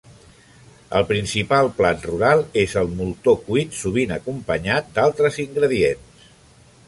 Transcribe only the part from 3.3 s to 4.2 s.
cuit, sovint